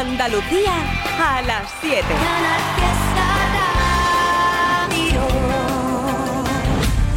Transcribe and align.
Andalucía 0.00 0.72
a 1.18 1.42
las 1.42 1.70
7. 1.82 2.02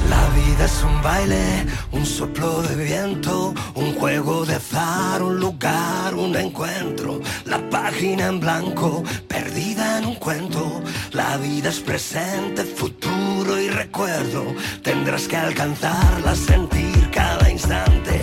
La 0.09 0.27
vida 0.35 0.65
es 0.65 0.83
un 0.83 1.01
baile, 1.01 1.65
un 1.93 2.05
soplo 2.05 2.61
de 2.61 2.83
viento, 2.83 3.53
un 3.75 3.95
juego 3.95 4.45
de 4.45 4.55
azar, 4.55 5.23
un 5.23 5.39
lugar, 5.39 6.13
un 6.13 6.35
encuentro. 6.35 7.21
La 7.45 7.69
página 7.69 8.27
en 8.27 8.41
blanco, 8.41 9.01
perdida 9.29 9.99
en 9.99 10.07
un 10.07 10.15
cuento. 10.15 10.81
La 11.13 11.37
vida 11.37 11.69
es 11.69 11.79
presente, 11.79 12.65
futuro 12.65 13.61
y 13.61 13.69
recuerdo. 13.69 14.43
Tendrás 14.81 15.29
que 15.29 15.37
alcanzarla, 15.37 16.35
sentir 16.35 17.09
cada 17.11 17.49
instante 17.49 18.22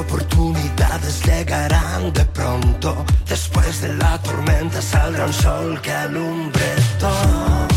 oportunidades 0.00 1.24
llegarán 1.24 2.12
de 2.12 2.24
pronto. 2.26 3.04
Después 3.28 3.80
de 3.80 3.94
la 3.94 4.20
tormenta 4.22 4.80
saldrá 4.82 5.26
un 5.26 5.32
sol 5.32 5.80
que 5.80 5.92
alumbre 5.92 6.64
todo. 6.98 7.73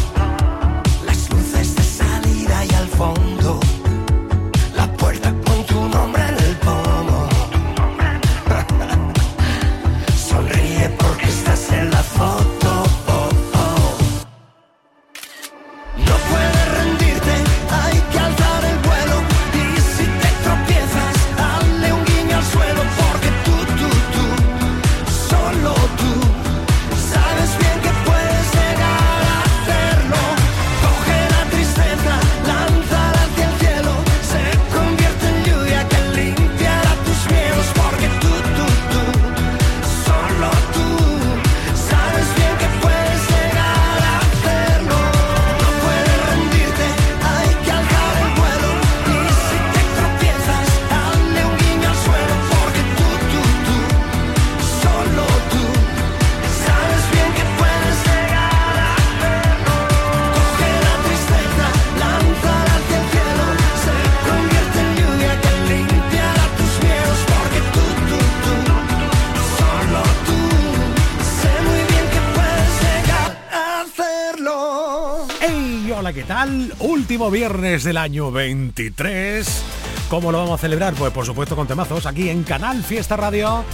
último 77.17 77.31
viernes 77.31 77.83
del 77.83 77.97
año 77.97 78.31
23. 78.31 79.63
¿Cómo 80.07 80.31
lo 80.31 80.37
vamos 80.37 80.59
a 80.59 80.61
celebrar? 80.61 80.93
Pues 80.93 81.11
por 81.11 81.25
supuesto 81.25 81.55
con 81.55 81.65
temazos 81.65 82.05
aquí 82.05 82.29
en 82.29 82.43
Canal 82.43 82.83
Fiesta 82.83 83.17
Radio. 83.17 83.65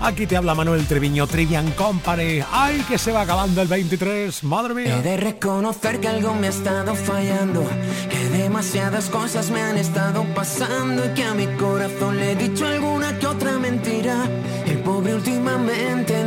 Aquí 0.00 0.26
te 0.26 0.36
habla 0.36 0.54
Manuel 0.54 0.86
Treviño, 0.86 1.26
Trivian 1.26 1.70
Company. 1.70 2.40
¡Ay, 2.52 2.84
que 2.86 2.98
se 2.98 3.10
va 3.10 3.22
acabando 3.22 3.62
el 3.62 3.68
23! 3.68 4.44
¡Madre 4.44 4.74
mía! 4.74 4.98
He 4.98 5.02
de 5.02 5.16
reconocer 5.16 5.98
que 6.00 6.08
algo 6.08 6.34
me 6.34 6.48
ha 6.48 6.50
estado 6.50 6.94
fallando. 6.94 7.66
Que 8.10 8.38
demasiadas 8.38 9.08
cosas 9.08 9.50
me 9.50 9.62
han 9.62 9.78
estado 9.78 10.22
pasando. 10.34 11.06
Y 11.06 11.14
que 11.14 11.24
a 11.24 11.32
mi 11.32 11.46
corazón 11.56 12.18
le 12.18 12.32
he 12.32 12.36
dicho 12.36 12.66
alguna 12.66 13.18
que 13.18 13.26
otra 13.26 13.58
mentira. 13.58 14.28
El 14.66 14.80
pobre 14.80 15.14
últimamente 15.14 16.19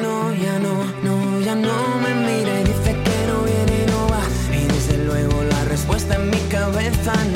time. 7.03 7.32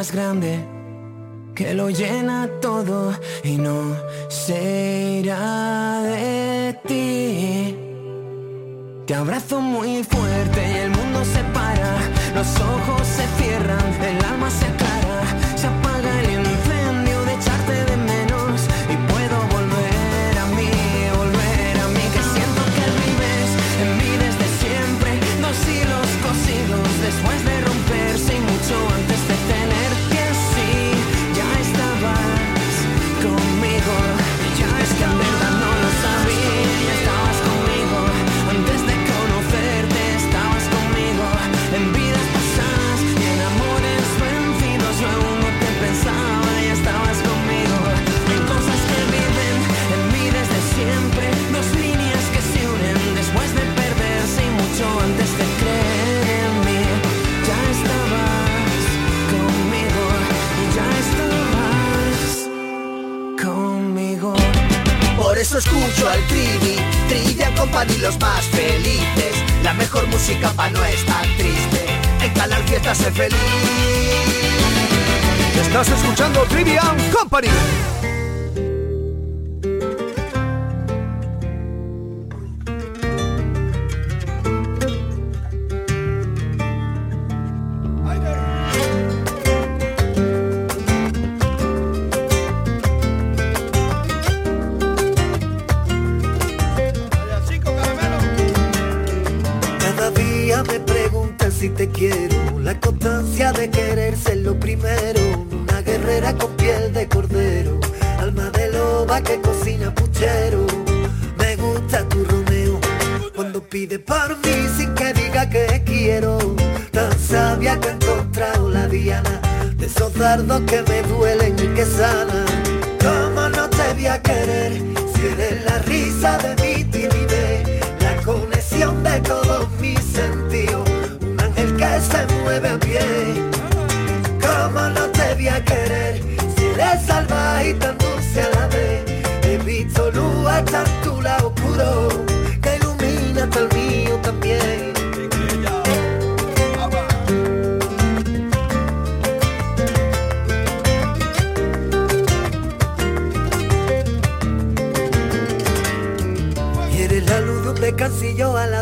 más 0.00 0.12
grande. 0.12 0.59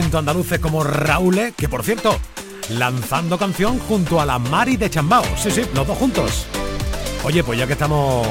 andaluces 0.00 0.58
como 0.58 0.82
Raúl, 0.82 1.38
e, 1.38 1.52
que 1.52 1.68
por 1.68 1.82
cierto, 1.82 2.18
lanzando 2.70 3.38
canción 3.38 3.78
junto 3.78 4.20
a 4.20 4.26
la 4.26 4.38
Mari 4.38 4.76
de 4.76 4.88
Chambao. 4.88 5.24
Sí, 5.36 5.50
sí, 5.50 5.62
los 5.74 5.86
dos 5.86 5.98
juntos. 5.98 6.46
Oye, 7.24 7.44
pues 7.44 7.58
ya 7.58 7.66
que 7.66 7.74
estamos... 7.74 8.26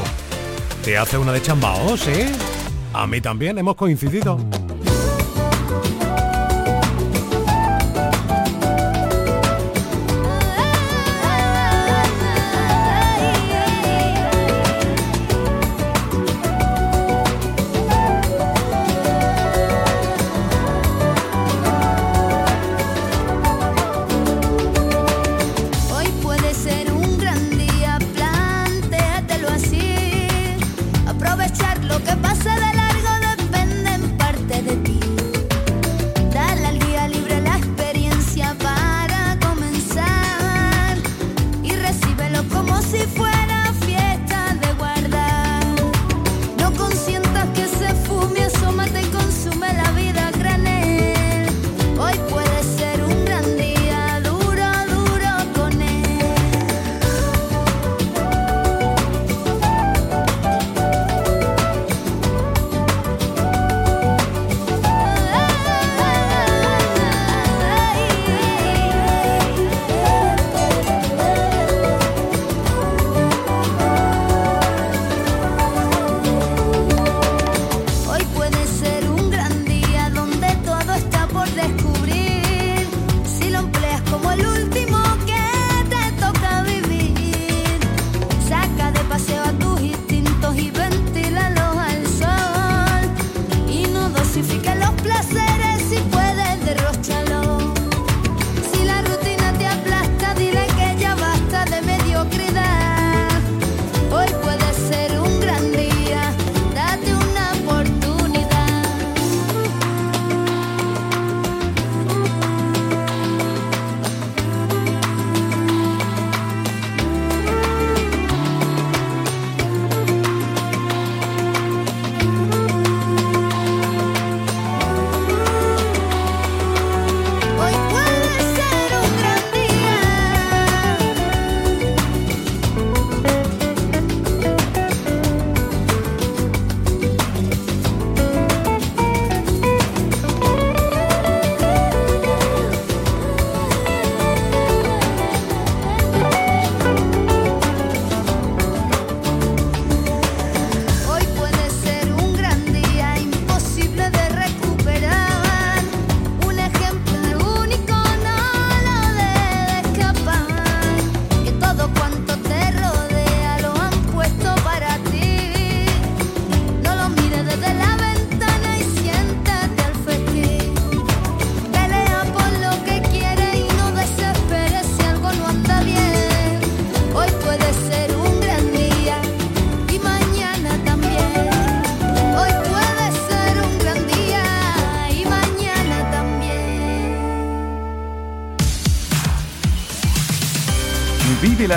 ¿Te 0.83 0.97
hace 0.97 1.17
una 1.17 1.31
de 1.31 1.41
Chambao, 1.41 1.97
sí? 1.97 2.25
A 2.93 3.05
mí 3.05 3.21
también 3.21 3.57
hemos 3.57 3.75
coincidido. 3.75 4.39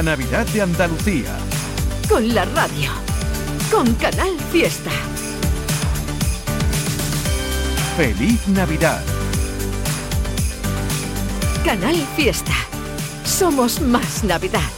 La 0.03 0.17
Navidad 0.17 0.45
de 0.47 0.63
Andalucía. 0.63 1.31
Con 2.09 2.35
la 2.35 2.45
radio. 2.45 2.91
Con 3.71 3.95
Canal 3.95 4.37
Fiesta. 4.51 4.91
Feliz 7.97 8.49
Navidad. 8.49 9.01
Canal 11.65 11.95
Fiesta. 12.17 12.53
Somos 13.23 13.81
más 13.81 14.25
Navidad. 14.25 14.69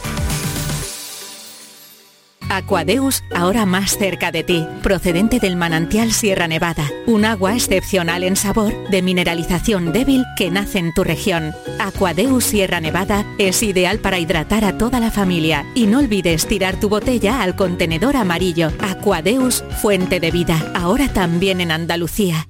Aquadeus, 2.47 3.23
ahora 3.33 3.65
más 3.65 3.97
cerca 3.97 4.31
de 4.31 4.43
ti, 4.43 4.67
procedente 4.83 5.39
del 5.39 5.55
manantial 5.55 6.11
Sierra 6.11 6.47
Nevada, 6.47 6.87
un 7.07 7.25
agua 7.25 7.55
excepcional 7.55 8.23
en 8.23 8.35
sabor, 8.35 8.73
de 8.89 9.01
mineralización 9.01 9.91
débil 9.91 10.23
que 10.37 10.51
nace 10.51 10.77
en 10.77 10.93
tu 10.93 11.03
región. 11.03 11.55
Aquadeus 11.95 12.43
Sierra 12.43 12.81
Nevada 12.81 13.25
es 13.37 13.63
ideal 13.63 13.99
para 13.99 14.19
hidratar 14.19 14.65
a 14.65 14.77
toda 14.77 14.99
la 14.99 15.11
familia 15.11 15.65
y 15.75 15.87
no 15.87 15.99
olvides 15.99 16.45
tirar 16.45 16.77
tu 16.77 16.89
botella 16.89 17.41
al 17.41 17.55
contenedor 17.55 18.17
amarillo. 18.17 18.73
Aquadeus, 18.81 19.63
fuente 19.81 20.19
de 20.19 20.29
vida, 20.29 20.73
ahora 20.75 21.07
también 21.07 21.61
en 21.61 21.71
Andalucía. 21.71 22.49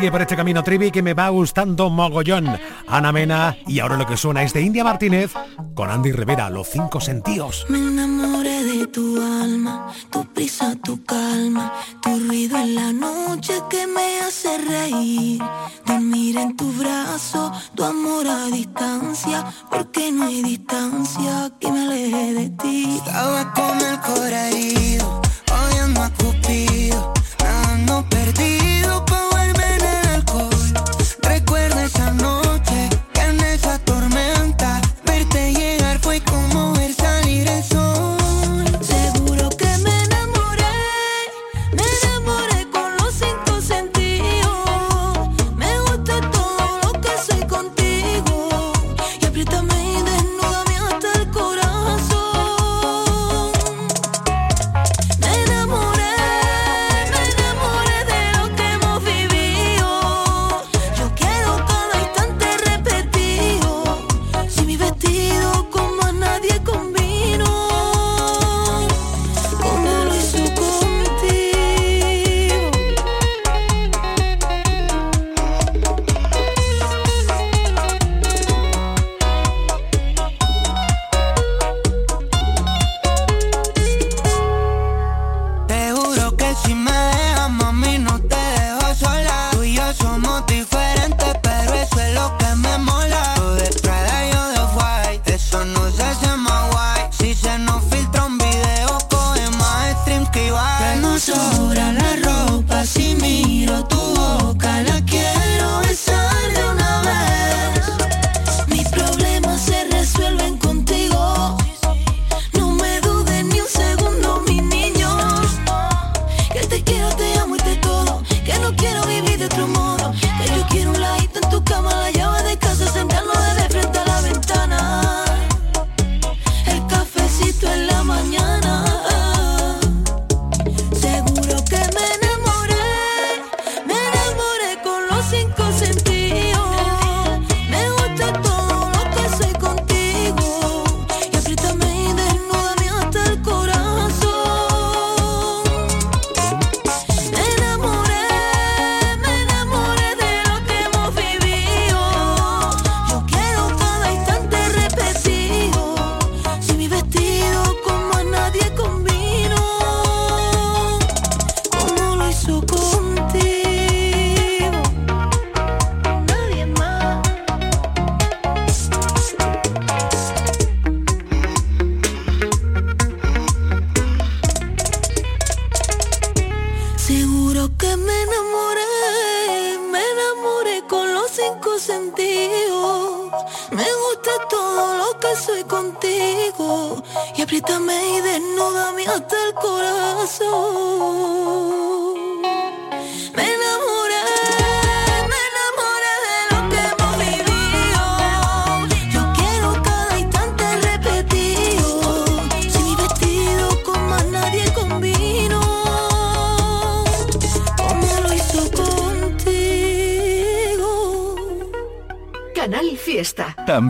sigue, 0.00 0.10
por 0.10 0.22
este 0.22 0.36
camino 0.36 0.62
trivi 0.62 0.90
que 0.90 1.02
me 1.02 1.14
va 1.14 1.28
gustando 1.28 1.90
mogollón. 1.90 2.58
Ana 2.88 3.12
Mena 3.12 3.56
y 3.66 3.80
ahora 3.80 3.96
lo 3.96 4.06
que 4.06 4.16
suena 4.16 4.42
es 4.42 4.52
de 4.52 4.62
India 4.62 4.82
Martínez 4.82 5.32
con 5.74 5.90
Andy 5.90 6.12
Rivera, 6.12 6.48
Los 6.48 6.68
Cinco 6.68 7.00
Sentidos. 7.00 7.66
Me 7.68 7.78
enamoré 7.78 8.64
de 8.64 8.86
tu 8.86 9.20
alma, 9.20 9.92
tu 10.10 10.24
prisa, 10.32 10.74
tu 10.82 11.04
calma, 11.04 11.72
tu 12.00 12.18
ruido 12.18 12.58
en 12.58 12.74
la 12.74 12.92
noche 12.92 13.54
que 13.68 13.86
me 13.86 14.20
hace 14.20 14.56
reír. 14.58 15.42
Dormir 15.86 16.38
en 16.38 16.56
tu 16.56 16.72
brazo, 16.72 17.52
tu 17.74 17.84
amor 17.84 18.26
a 18.26 18.46
distancia, 18.46 19.44
porque 19.70 20.10
no 20.12 20.24
hay 20.24 20.42
distancia 20.42 21.50
que 21.60 21.70
me 21.70 21.82
aleje 21.82 22.34
de 22.34 22.50
ti. 22.50 23.00
Estaba 23.04 23.52
con 23.52 23.78
el 23.80 24.00
corazón 24.00 24.30
herido, 24.32 25.20
oyendo 25.68 26.02
a 26.02 26.10
Cupido, 26.10 27.12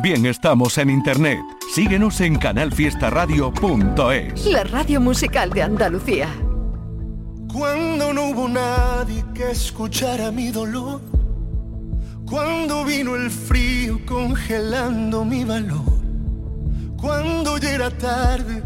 También 0.01 0.25
estamos 0.25 0.79
en 0.79 0.89
internet. 0.89 1.41
Síguenos 1.75 2.23
en 2.23 2.39
canalfiestaradio.es. 2.39 4.47
La 4.47 4.65
radio 4.65 4.99
musical 4.99 5.51
de 5.51 5.63
Andalucía. 5.63 6.27
Cuando 7.53 8.15
no 8.15 8.31
hubo 8.31 8.49
nadie 8.49 9.23
que 9.35 9.51
escuchara 9.51 10.31
mi 10.31 10.53
dolor, 10.53 11.03
cuando 12.25 12.83
vino 12.87 13.15
el 13.15 13.31
frío 13.31 14.01
congelando 14.07 15.23
mi 15.23 15.45
valor, 15.45 16.01
cuando 16.97 17.59
ya 17.59 17.73
era 17.73 17.91
tarde, 17.91 18.63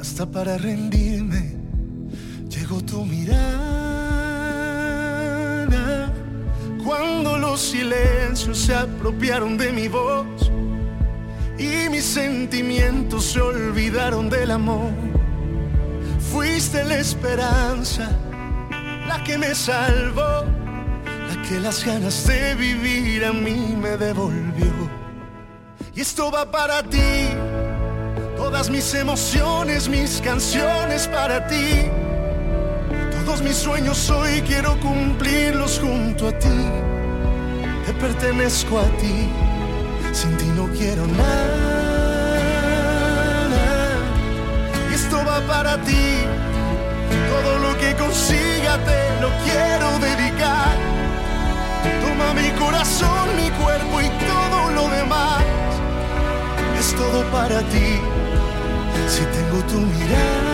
hasta 0.00 0.28
para 0.28 0.58
rendirme, 0.58 1.54
llegó 2.48 2.82
tu 2.82 3.04
mirada. 3.04 3.84
Cuando 6.84 7.38
los 7.38 7.60
silencios 7.60 8.58
se 8.58 8.74
apropiaron 9.04 9.58
de 9.58 9.70
mi 9.70 9.86
voz 9.86 10.50
y 11.58 11.90
mis 11.90 12.04
sentimientos 12.04 13.24
se 13.24 13.38
olvidaron 13.38 14.30
del 14.30 14.50
amor. 14.50 14.92
Fuiste 16.32 16.82
la 16.84 16.96
esperanza, 16.96 18.08
la 19.06 19.22
que 19.22 19.36
me 19.36 19.54
salvó, 19.54 20.46
la 21.28 21.42
que 21.46 21.60
las 21.60 21.84
ganas 21.84 22.26
de 22.26 22.54
vivir 22.54 23.26
a 23.26 23.34
mí 23.34 23.76
me 23.78 23.98
devolvió. 23.98 24.72
Y 25.94 26.00
esto 26.00 26.30
va 26.30 26.50
para 26.50 26.82
ti, 26.82 27.28
todas 28.38 28.70
mis 28.70 28.94
emociones, 28.94 29.86
mis 29.86 30.22
canciones 30.22 31.08
para 31.08 31.46
ti. 31.46 31.90
Todos 33.26 33.42
mis 33.42 33.56
sueños 33.56 34.08
hoy 34.08 34.40
quiero 34.46 34.80
cumplirlos 34.80 35.78
junto 35.78 36.28
a 36.28 36.38
ti. 36.38 36.93
Te 37.86 37.92
pertenezco 37.92 38.78
a 38.78 38.86
ti, 38.98 39.28
sin 40.12 40.36
ti 40.38 40.46
no 40.56 40.66
quiero 40.68 41.06
nada. 41.06 42.34
Y 44.90 44.94
esto 44.94 45.16
va 45.18 45.40
para 45.46 45.76
ti. 45.82 46.06
Todo 47.32 47.58
lo 47.58 47.76
que 47.78 47.94
consiga 47.96 48.78
te 48.88 49.00
lo 49.20 49.28
quiero 49.44 49.98
dedicar. 49.98 50.74
Toma 52.02 52.28
mi 52.40 52.50
corazón, 52.58 53.24
mi 53.36 53.50
cuerpo 53.62 54.00
y 54.00 54.08
todo 54.30 54.58
lo 54.70 54.88
demás. 54.88 55.42
Es 56.80 56.94
todo 56.94 57.22
para 57.30 57.60
ti. 57.72 58.00
Si 59.08 59.22
tengo 59.36 59.58
tu 59.70 59.78
mirada, 59.78 60.53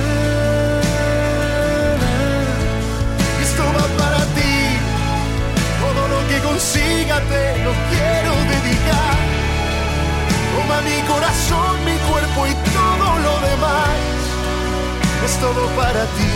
Lo 6.61 6.67
que 6.67 6.79
consiga 6.79 7.19
te 7.21 7.57
lo 7.63 7.71
quiero 7.89 8.31
dedicar. 8.53 9.17
Toma 10.55 10.81
mi 10.81 11.01
corazón, 11.07 11.85
mi 11.85 11.97
cuerpo 12.09 12.47
y 12.47 12.53
todo 12.73 13.19
lo 13.19 13.39
demás. 13.47 13.97
Es 15.25 15.37
todo 15.39 15.67
para 15.75 16.03
ti, 16.17 16.31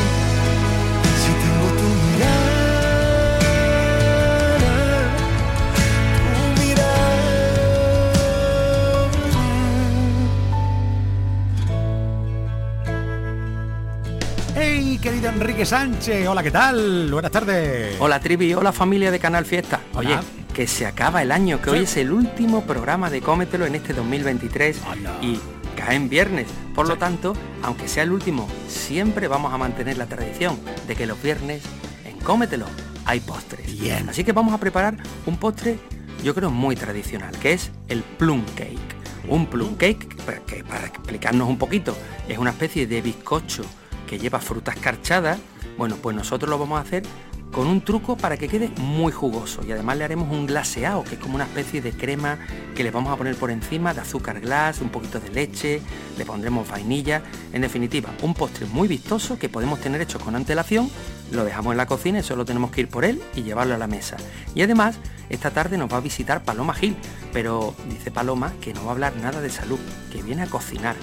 Enrique 15.35 15.65
Sánchez! 15.65 16.27
Hola, 16.27 16.41
¿qué 16.43 16.51
tal? 16.51 17.09
Buenas 17.11 17.31
tardes. 17.31 17.97
Hola 17.99 18.19
Trivi, 18.19 18.53
hola 18.53 18.71
familia 18.71 19.11
de 19.11 19.19
Canal 19.19 19.45
Fiesta. 19.45 19.81
Oye, 19.93 20.13
Hola. 20.13 20.23
que 20.53 20.65
se 20.65 20.85
acaba 20.85 21.21
el 21.21 21.31
año, 21.31 21.61
que 21.61 21.65
Sí. 21.71 21.75
hoy 21.75 21.83
es 21.83 21.97
el 21.97 22.11
último 22.13 22.61
programa 22.63 23.09
de 23.09 23.21
Cómetelo 23.21 23.65
en 23.65 23.75
este 23.75 23.93
2023 23.93 24.79
Anda. 24.89 25.17
y 25.21 25.39
cae 25.75 25.95
en 25.97 26.07
viernes. 26.09 26.47
Por 26.73 26.87
lo 26.87 26.97
tanto, 26.97 27.33
aunque 27.63 27.87
sea 27.89 28.03
el 28.03 28.11
último, 28.11 28.47
siempre 28.69 29.27
vamos 29.27 29.53
a 29.53 29.57
mantener 29.57 29.97
la 29.97 30.05
tradición 30.05 30.57
de 30.87 30.95
que 30.95 31.05
los 31.05 31.21
viernes 31.21 31.63
en 32.05 32.17
Cómetelo 32.19 32.65
hay 33.05 33.19
postres. 33.19 33.77
Bien. 33.79 34.07
Así 34.09 34.23
que 34.23 34.31
vamos 34.31 34.53
a 34.53 34.57
preparar 34.57 34.95
un 35.25 35.35
postre, 35.37 35.77
yo 36.23 36.33
creo 36.33 36.49
muy 36.49 36.77
tradicional, 36.77 37.37
que 37.39 37.51
es 37.53 37.71
el 37.89 38.03
plum 38.03 38.43
cake. 38.55 38.95
Un 39.27 39.47
plum 39.47 39.75
cake, 39.75 40.15
para- 40.23 40.39
que 40.39 40.63
para 40.63 40.85
explicarnos 40.87 41.49
un 41.49 41.57
poquito, 41.57 41.95
es 42.29 42.37
una 42.37 42.51
especie 42.51 42.87
de 42.87 43.01
bizcocho 43.01 43.63
que 44.05 44.19
lleva 44.19 44.39
frutas 44.39 44.75
escarchadas. 44.75 45.39
Bueno, 45.77 45.97
pues 46.01 46.15
nosotros 46.15 46.49
lo 46.49 46.57
vamos 46.57 46.79
a 46.79 46.81
hacer 46.81 47.03
con 47.51 47.67
un 47.67 47.81
truco 47.81 48.17
para 48.17 48.37
que 48.37 48.47
quede 48.47 48.69
muy 48.77 49.11
jugoso 49.11 49.61
y 49.65 49.71
además 49.71 49.97
le 49.97 50.03
haremos 50.03 50.31
un 50.31 50.45
glaseado, 50.45 51.03
que 51.03 51.15
es 51.15 51.21
como 51.21 51.35
una 51.35 51.45
especie 51.45 51.81
de 51.81 51.93
crema 51.93 52.37
que 52.75 52.83
le 52.83 52.91
vamos 52.91 53.13
a 53.13 53.17
poner 53.17 53.35
por 53.35 53.49
encima 53.51 53.93
de 53.93 54.01
azúcar 54.01 54.41
glass, 54.41 54.81
un 54.81 54.89
poquito 54.89 55.19
de 55.19 55.29
leche, 55.29 55.81
le 56.17 56.25
pondremos 56.25 56.67
vainilla, 56.67 57.21
en 57.53 57.61
definitiva, 57.61 58.09
un 58.21 58.33
postre 58.33 58.65
muy 58.65 58.87
vistoso 58.87 59.39
que 59.39 59.47
podemos 59.47 59.79
tener 59.79 60.01
hecho 60.01 60.19
con 60.19 60.35
antelación, 60.35 60.89
lo 61.31 61.43
dejamos 61.45 61.71
en 61.71 61.77
la 61.77 61.85
cocina 61.85 62.19
y 62.19 62.23
solo 62.23 62.45
tenemos 62.45 62.71
que 62.71 62.81
ir 62.81 62.89
por 62.89 63.05
él 63.05 63.21
y 63.35 63.43
llevarlo 63.43 63.75
a 63.75 63.77
la 63.77 63.87
mesa. 63.87 64.17
Y 64.53 64.61
además, 64.61 64.97
esta 65.29 65.51
tarde 65.51 65.77
nos 65.77 65.91
va 65.91 65.97
a 65.97 66.01
visitar 66.01 66.43
Paloma 66.43 66.73
Gil, 66.73 66.95
pero 67.33 67.73
dice 67.89 68.11
Paloma 68.11 68.53
que 68.61 68.73
no 68.73 68.83
va 68.83 68.89
a 68.89 68.91
hablar 68.91 69.15
nada 69.17 69.41
de 69.41 69.49
salud, 69.49 69.79
que 70.11 70.21
viene 70.21 70.43
a 70.43 70.47
cocinar. 70.47 70.95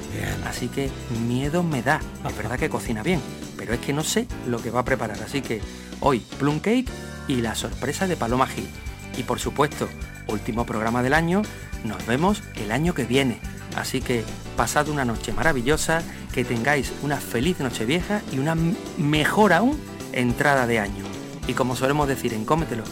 Así 0.46 0.68
que 0.68 0.90
miedo 1.26 1.62
me 1.62 1.82
da. 1.82 2.00
Es 2.28 2.36
verdad 2.36 2.58
que 2.58 2.70
cocina 2.70 3.02
bien, 3.02 3.20
pero 3.62 3.74
es 3.74 3.80
que 3.80 3.92
no 3.92 4.02
sé 4.02 4.26
lo 4.48 4.60
que 4.60 4.72
va 4.72 4.80
a 4.80 4.84
preparar. 4.84 5.22
Así 5.22 5.40
que 5.40 5.60
hoy 6.00 6.18
plum 6.18 6.58
cake 6.58 6.90
y 7.28 7.36
la 7.36 7.54
sorpresa 7.54 8.08
de 8.08 8.16
Paloma 8.16 8.48
Gil. 8.48 8.68
Y 9.16 9.22
por 9.22 9.38
supuesto, 9.38 9.88
último 10.26 10.66
programa 10.66 11.00
del 11.00 11.14
año, 11.14 11.42
nos 11.84 12.04
vemos 12.06 12.42
el 12.56 12.72
año 12.72 12.92
que 12.92 13.04
viene. 13.04 13.38
Así 13.76 14.00
que 14.00 14.24
pasad 14.56 14.88
una 14.88 15.04
noche 15.04 15.32
maravillosa, 15.32 16.02
que 16.34 16.44
tengáis 16.44 16.92
una 17.02 17.18
feliz 17.18 17.60
noche 17.60 17.84
vieja 17.84 18.20
y 18.32 18.40
una 18.40 18.56
mejor 18.98 19.52
aún 19.52 19.78
entrada 20.12 20.66
de 20.66 20.80
año. 20.80 21.04
Y 21.46 21.52
como 21.52 21.76
solemos 21.76 22.08
decir 22.08 22.34
en 22.34 22.44
Cómetelo, 22.44 22.82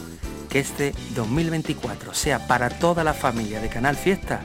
que 0.48 0.60
este 0.60 0.94
2024 1.16 2.14
sea 2.14 2.46
para 2.46 2.70
toda 2.70 3.02
la 3.02 3.12
familia 3.14 3.60
de 3.60 3.68
Canal 3.70 3.96
Fiesta 3.96 4.42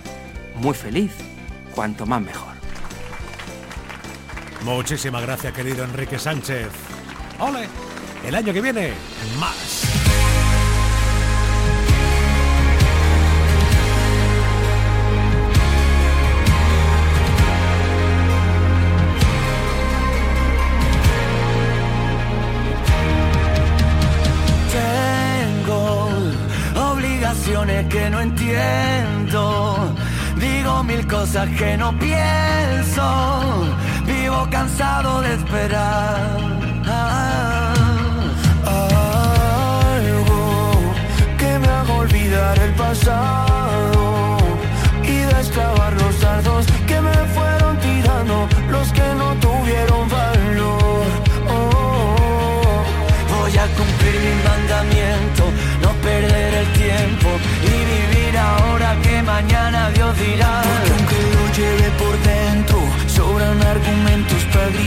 muy 0.55 0.73
feliz, 0.73 1.11
cuanto 1.75 2.07
más 2.07 2.21
mejor. 2.21 2.54
Muchísimas 4.65 5.21
gracias, 5.21 5.53
querido 5.53 5.83
Enrique 5.83 6.17
Sánchez. 6.17 6.69
¡Ole! 7.39 7.67
El 8.25 8.33
año 8.33 8.51
que 8.51 8.61
viene, 8.61 8.93
más. 9.39 9.83
Tengo 25.61 26.09
obligaciones 26.91 27.85
que 27.85 28.09
no 28.09 28.19
entiendo, 28.19 29.95
digo 30.37 30.83
mil 30.83 31.05
cosas 31.05 31.47
que 31.49 31.77
no 31.77 31.97
pienso 31.99 33.75
Cansado 34.51 35.21
de 35.21 35.33
esperar. 35.33 36.37
Algo 39.95 40.41
que 41.37 41.59
me 41.59 41.67
haga 41.67 41.93
olvidar 41.93 42.57
el 42.59 42.73
pasado 42.73 44.37
y 45.03 45.17
desclavar 45.35 45.93
los 45.93 46.21
dardos 46.21 46.65
que 46.87 47.01
me 47.01 47.13
fueron 47.35 47.77
tirando 47.79 48.47
los 48.69 48.87
que 48.93 49.07
no 49.19 49.35
tuvieron 49.35 50.07
valor. 50.09 51.05
Oh, 51.49 52.83
voy 53.37 53.57
a 53.57 53.67
cumplir 53.77 54.17
mi 54.25 54.35
mandamiento, 54.49 55.43
no 55.81 55.91
perder 56.01 56.53
el 56.53 56.67
tiempo 56.73 57.29
y 57.61 57.73
vivir 57.93 58.37
ahora 58.37 58.95
que 59.01 59.21
mañana 59.21 59.89
Dios 59.91 60.17
dirá. 60.17 60.61
Porque 60.63 60.91
aunque 60.95 61.19
lo 61.35 61.43
lleve 61.57 61.89
por 62.01 62.15
dentro, 62.23 62.77
sobran 63.07 63.61
argumentos 63.61 64.14
Que 64.75 64.81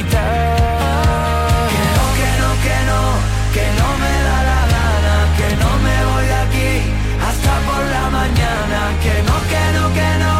no, 1.97 2.05
que 2.19 2.31
no, 2.41 2.51
que 2.65 2.77
no, 2.91 3.01
que 3.55 3.65
no 3.79 3.89
me 4.03 4.15
da 4.29 4.39
la 4.51 4.63
gana, 4.75 5.15
que 5.39 5.49
no 5.63 5.71
me 5.85 5.97
voy 6.09 6.25
de 6.27 6.39
aquí 6.45 6.73
hasta 7.29 7.53
por 7.67 7.83
la 7.97 8.05
mañana. 8.11 8.81
Que 9.03 9.15
no, 9.29 9.37
que 9.53 9.65
no, 9.77 9.85
que 9.99 10.11
no, 10.25 10.37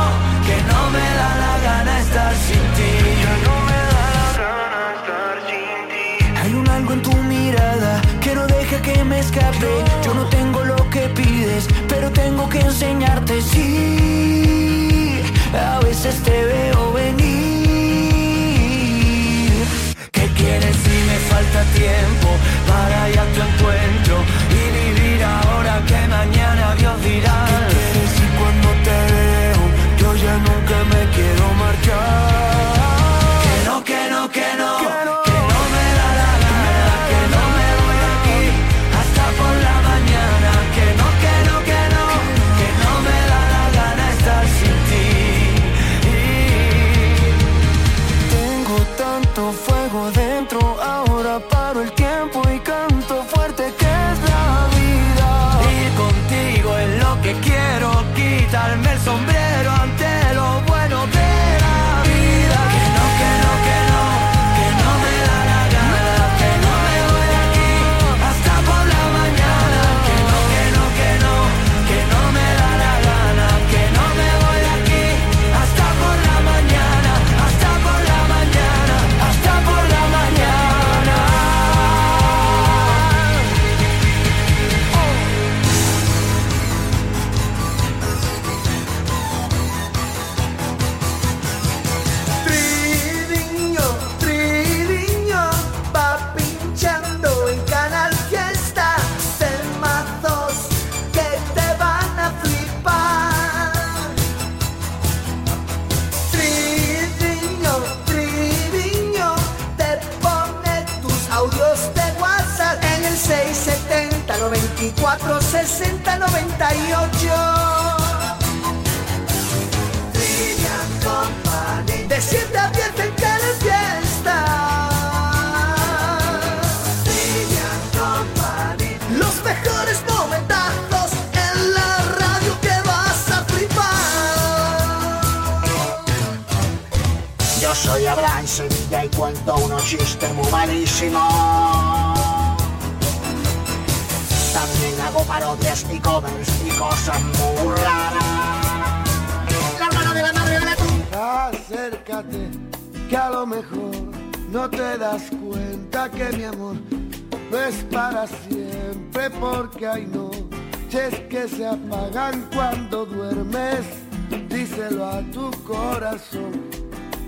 que 0.47 0.57
no 0.71 0.81
me 0.95 1.07
da 1.21 1.31
la 1.45 1.55
gana 1.67 1.93
estar 2.01 2.35
sin 2.47 2.65
ti. 2.77 2.93
Que 3.25 3.35
no 3.47 3.55
me 3.69 3.79
da 3.95 4.05
la 4.19 4.29
gana 4.41 4.83
estar 4.99 5.37
sin 5.49 5.79
ti. 5.93 6.09
Hay 6.41 6.53
un 6.55 6.67
algo 6.69 6.93
en 6.93 7.03
tu 7.03 7.15
mirada 7.23 7.93
que 8.21 8.35
no 8.35 8.47
deja 8.47 8.83
que 8.83 9.03
me 9.05 9.19
escape. 9.21 9.73
Yo 10.05 10.13
no 10.13 10.25
tengo 10.29 10.63
lo 10.63 10.91
que 10.91 11.09
pides, 11.09 11.69
pero 11.89 12.11
tengo 12.11 12.51
que 12.51 12.61
enseñarte. 12.61 13.41
Sí, 13.41 15.23
a 15.55 15.81
veces 15.81 16.23
te 16.23 16.45
veo 16.45 16.93
venir. 16.93 17.18
Tiempo 21.67 22.29
para 22.67 23.11
ir 23.11 23.19
a 23.19 23.25
tu 23.25 23.41
encuentro 23.41 24.25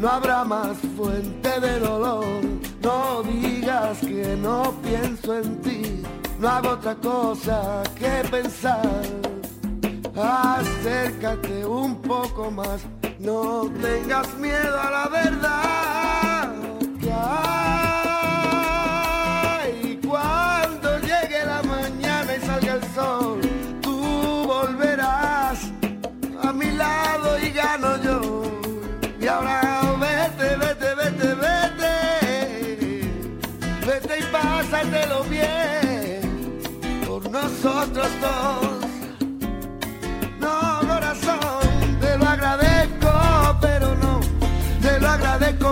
no 0.00 0.08
habrá 0.08 0.44
más 0.44 0.78
fuente 0.96 1.60
de 1.60 1.78
dolor. 1.78 2.24
No 2.82 3.22
digas 3.22 3.98
que 3.98 4.36
no 4.36 4.74
pienso 4.82 5.36
en 5.36 5.60
ti, 5.60 6.02
no 6.38 6.48
hago 6.48 6.70
otra 6.70 6.94
cosa 6.96 7.82
que 7.98 8.28
pensar. 8.30 9.02
Acércate 10.16 11.64
un 11.66 12.00
poco 12.00 12.50
más, 12.50 12.80
no 13.18 13.70
tengas 13.80 14.34
miedo 14.38 14.80
a 14.80 14.90
la 14.90 15.08
verdad. 15.08 15.89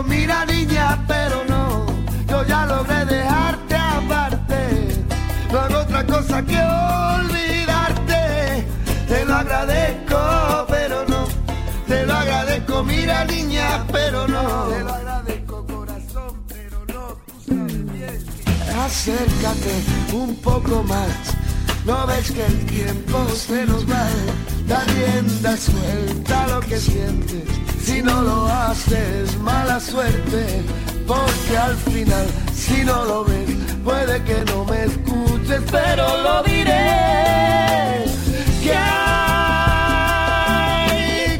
Mira 0.05 0.45
niña, 0.45 1.05
pero 1.07 1.45
no. 1.45 1.87
Yo 2.29 2.45
ya 2.45 2.67
logré 2.67 3.05
dejarte 3.05 3.75
aparte. 3.75 5.05
No 5.53 5.61
hago 5.61 5.79
otra 5.79 6.07
cosa 6.07 6.43
que 6.43 6.59
olvidarte. 7.21 8.67
Te 9.09 9.25
lo 9.25 9.35
agradezco, 9.35 10.67
pero 10.69 11.05
no. 11.07 11.27
Te 11.87 12.07
lo 12.07 12.15
agradezco, 12.15 12.85
mira 12.85 13.25
niña, 13.25 13.85
pero 13.91 14.29
no. 14.29 14.69
Te 14.69 14.81
lo 14.81 14.93
agradezco, 14.93 15.67
corazón, 15.67 16.43
pero 16.49 16.85
no. 16.87 17.17
Tú 17.27 17.35
sabes 17.49 17.93
bien. 17.93 18.27
Acércate 18.85 19.75
un 20.13 20.37
poco 20.37 20.83
más. 20.83 21.35
No 21.87 22.07
ves 22.07 22.31
que 22.31 22.45
el 22.45 22.67
tiempo 22.67 23.27
se 23.31 23.65
nos 23.65 23.89
va. 23.91 24.07
Da 24.67 24.85
rienda 24.85 25.57
suelta 25.57 26.47
lo 26.49 26.61
que 26.61 26.79
sientes. 26.79 27.68
Si 27.89 28.03
no 28.03 28.21
lo 28.21 28.47
haces, 28.47 29.39
mala 29.39 29.81
suerte, 29.81 30.63
porque 31.07 31.57
al 31.57 31.75
final, 31.75 32.27
si 32.53 32.85
no 32.85 33.03
lo 33.07 33.25
ves, 33.25 33.49
puede 33.83 34.23
que 34.25 34.45
no 34.45 34.67
me 34.67 34.85
escuches, 34.85 35.63
pero 35.73 36.05
lo 36.23 36.43
diré. 36.43 38.05
Que 38.63 38.77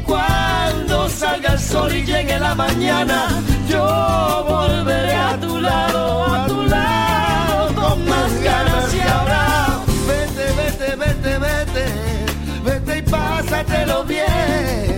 cuando 0.07 1.07
salga 1.09 1.53
el 1.53 1.59
sol 1.59 1.95
y 1.95 2.03
llegue 2.03 2.39
la 2.39 2.55
mañana, 2.55 3.27
yo 3.69 4.43
volveré 4.49 5.13
a 5.13 5.39
tu 5.39 5.61
lado, 5.61 6.33
a 6.33 6.47
tu 6.47 6.63
lado, 6.63 7.75
con 7.75 8.05
más 8.05 8.33
ganas 8.41 8.91
y 8.95 9.01
habrá. 9.01 9.83
Vete, 10.07 10.45
vete, 10.59 10.95
vete, 10.95 11.37
vete, 11.37 11.85
vete 12.65 12.97
y 12.97 13.01
pásatelo 13.03 14.03
bien. 14.03 14.88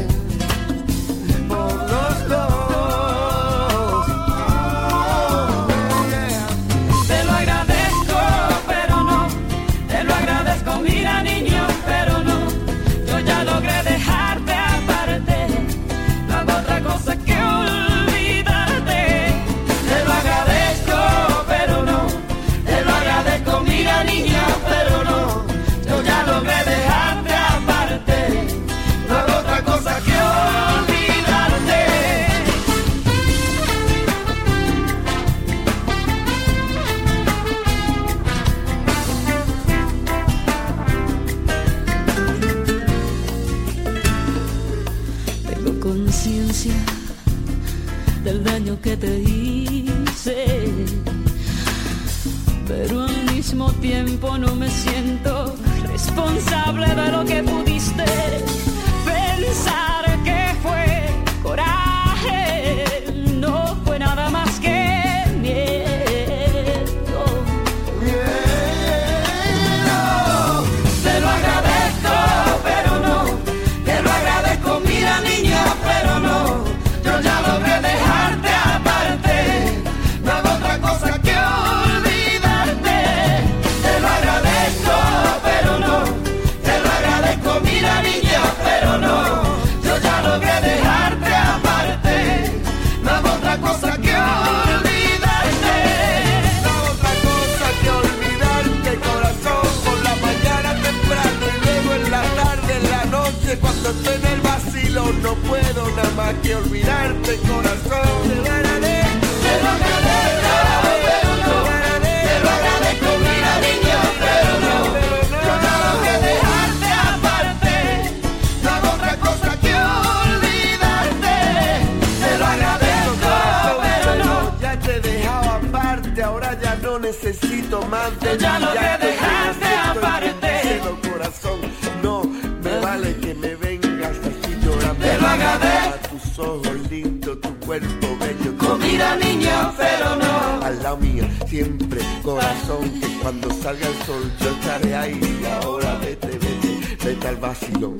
amante. 127.92 128.38
Ya 128.40 128.60
no 128.60 128.74
ya 128.74 128.98
te 129.00 129.08
dejaste 129.08 129.68
aparecer. 129.76 130.82
corazón, 131.10 131.60
no 132.02 132.24
me 132.64 132.80
vale 132.80 133.16
que 133.18 133.34
me 133.34 133.56
vengas 133.56 134.18
aquí 134.18 134.56
llorando. 134.64 135.06
Te 135.06 135.18
lo 135.18 135.28
agradezco. 135.28 135.94
A 135.94 136.10
tus 136.10 136.40
ojos 136.40 136.90
lindos, 136.90 137.42
tu 137.42 137.60
cuerpo 137.60 138.18
bello. 138.20 138.58
Comida 138.58 139.16
niña, 139.18 139.74
pero 139.78 140.16
no. 140.16 140.66
A 140.66 140.70
la 140.70 140.96
mía, 140.96 141.30
siempre 141.48 142.00
corazón, 142.24 142.90
que 143.00 143.08
cuando 143.22 143.50
salga 143.62 143.88
el 143.88 144.06
sol 144.06 144.32
yo 144.40 144.50
estaré 144.50 144.96
ahí. 144.96 145.40
Y 145.42 145.46
ahora 145.46 145.98
vete, 146.02 146.28
vete, 146.28 146.98
vete 147.04 147.28
al 147.28 147.38
vacilón. 147.38 147.98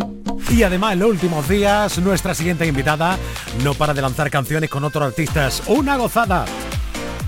Y 0.50 0.64
además 0.64 0.94
en 0.94 1.00
los 1.00 1.10
últimos 1.10 1.48
días 1.48 1.98
nuestra 2.00 2.34
siguiente 2.34 2.66
invitada 2.66 3.18
no 3.64 3.74
para 3.74 3.94
de 3.94 4.02
lanzar 4.02 4.30
canciones 4.30 4.70
con 4.70 4.84
otros 4.84 5.06
artistas. 5.06 5.64
Una 5.68 5.96
gozada. 5.96 6.46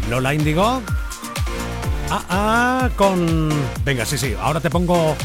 Lola 0.10 0.34
Indigo 0.34 0.82
Ah, 2.10 2.26
ah, 2.30 2.90
con. 2.96 3.50
Venga, 3.84 4.06
sí, 4.06 4.18
sí, 4.18 4.36
ahora 4.40 4.60
te 4.60 4.70
pongo 4.70 5.16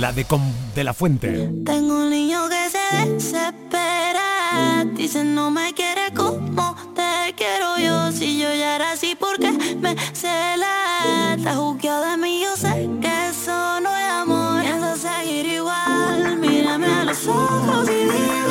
la 0.00 0.12
de, 0.12 0.24
con... 0.24 0.42
de 0.74 0.84
la 0.84 0.92
fuente. 0.92 1.50
Tengo 1.64 1.96
un 1.96 2.10
niño 2.10 2.48
que 2.48 2.70
se 2.70 3.08
desespera. 3.08 4.84
Dice, 4.94 5.24
no 5.24 5.50
me 5.50 5.72
quiere 5.74 6.12
como 6.14 6.74
te 6.94 7.34
quiero 7.36 7.78
yo. 7.78 8.12
Si 8.12 8.38
yo 8.38 8.48
ya 8.54 8.76
era 8.76 8.92
así, 8.92 9.16
porque 9.18 9.50
me 9.52 9.96
cela? 10.12 11.34
Está 11.36 11.54
juzgado 11.54 12.10
de 12.10 12.16
mí, 12.16 12.42
yo 12.42 12.56
sé 12.56 12.88
que 13.00 13.28
eso 13.28 13.80
no 13.80 13.96
es 13.96 14.10
amor. 14.10 14.62
Seguir 14.96 15.46
igual. 15.46 16.38
Mírame 16.38 16.86
a 16.86 17.04
los 17.04 17.26
ojos 17.26 17.88
y 17.88 18.04
dime. 18.04 18.43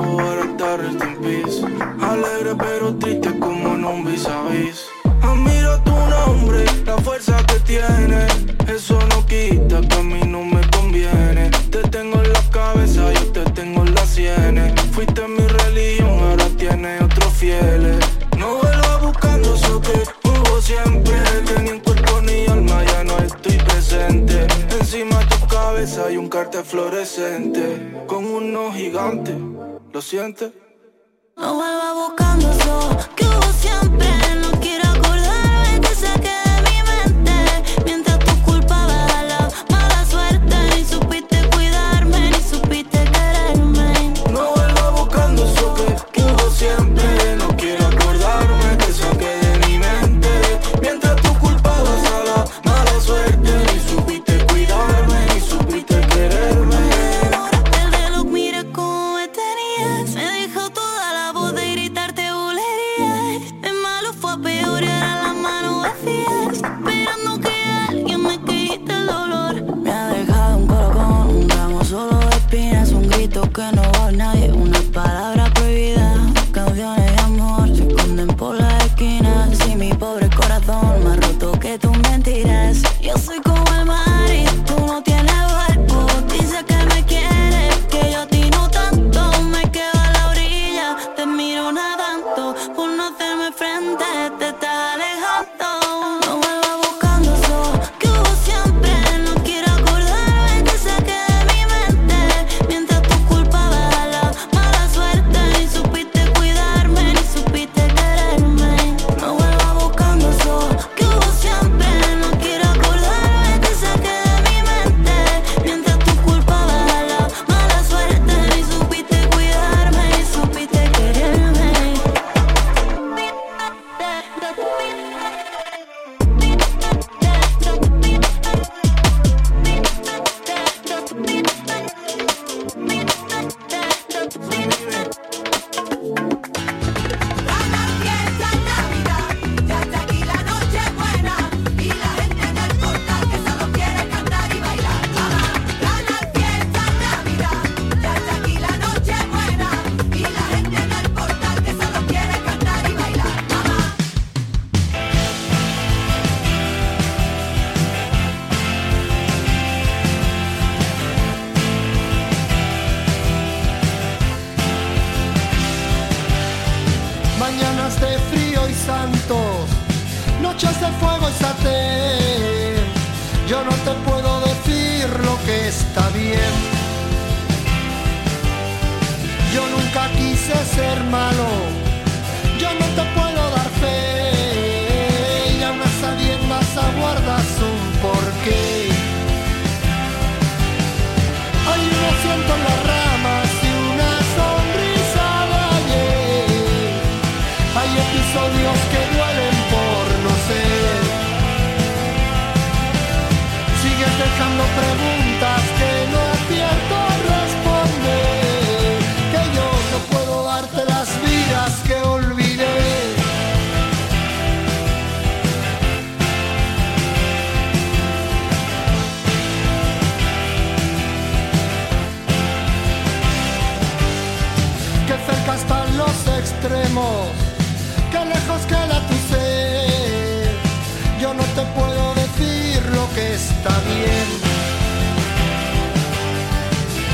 ahora 0.00 0.44
está 0.44 0.76
rest 0.76 1.02
in 1.02 1.16
peace. 1.22 1.64
Alegre 2.00 2.54
pero 2.56 2.94
triste 2.94 3.17
¿Lo 29.98 30.02
sientes? 30.02 30.52
No 31.36 31.54
vuelva 31.54 31.92
buscando 31.92 32.57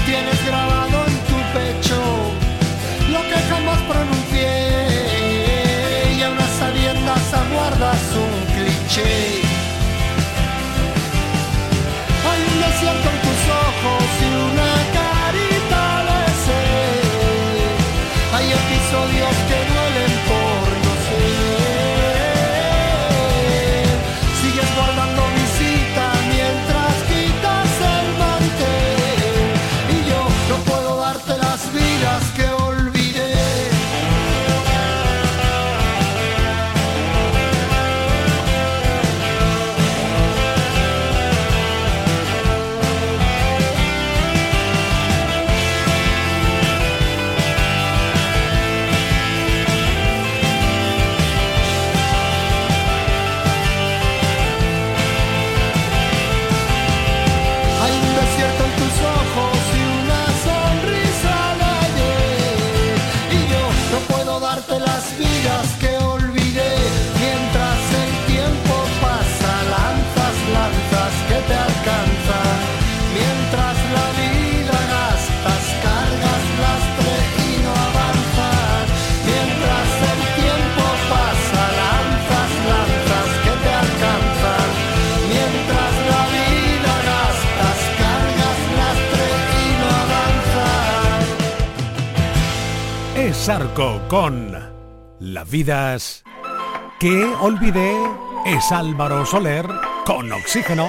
tienes 0.06 0.46
grabado 0.46 1.04
en 1.06 1.16
tu 1.28 1.38
pecho 1.56 2.00
lo 3.10 3.20
que 3.28 3.38
jamás 3.50 3.80
pronuncié 3.82 4.52
y 6.16 6.22
a 6.22 6.30
unas 6.30 6.50
sabiendas 6.58 7.34
aguardas 7.42 8.02
un 8.24 8.32
cliché. 8.54 9.14
Hay 12.28 12.40
un 12.50 12.56
desierto 12.66 13.06
en 13.14 13.18
tus 13.26 13.40
ojos 13.66 14.04
y 14.20 14.30
una 14.50 14.72
carita 14.98 15.84
de 16.08 16.20
sed. 16.44 17.74
Hay 18.34 18.46
episodios 18.60 19.23
Sarco 93.44 94.00
con 94.08 94.58
Las 95.20 95.50
vidas 95.50 96.24
que 96.98 97.24
olvidé 97.42 97.94
es 98.46 98.72
Álvaro 98.72 99.26
Soler 99.26 99.66
con 100.06 100.32
oxígeno. 100.32 100.88